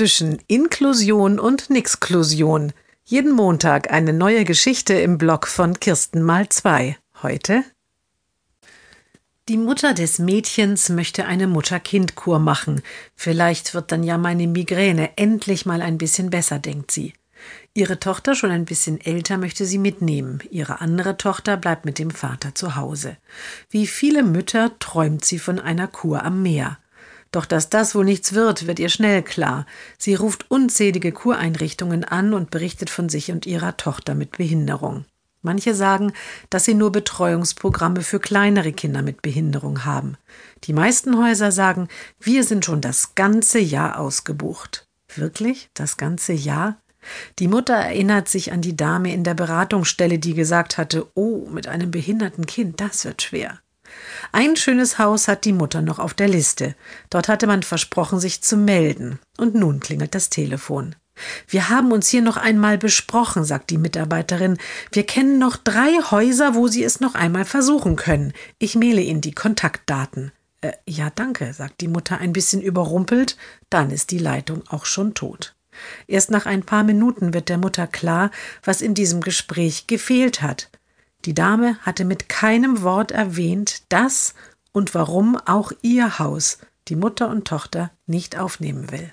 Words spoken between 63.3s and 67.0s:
sagt die Mitarbeiterin. Wir kennen noch drei Häuser, wo Sie es